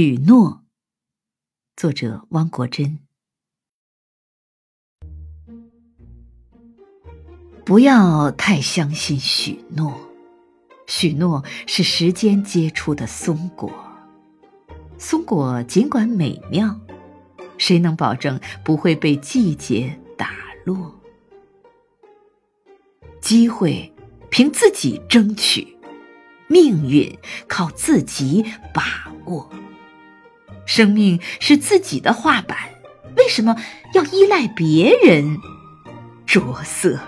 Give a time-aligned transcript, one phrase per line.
[0.00, 0.62] 许诺，
[1.74, 3.00] 作者汪国真。
[7.64, 9.98] 不要太相信许诺，
[10.86, 13.72] 许诺是时间结出的松果，
[14.98, 16.78] 松果尽管美妙，
[17.58, 20.30] 谁能保证不会被季节打
[20.64, 20.94] 落？
[23.20, 23.92] 机会
[24.30, 25.76] 凭自己争取，
[26.46, 27.18] 命运
[27.48, 29.50] 靠自己把握。
[30.68, 32.56] 生命是自己的画板，
[33.16, 33.56] 为什么
[33.94, 35.38] 要依赖别人
[36.26, 37.00] 着色？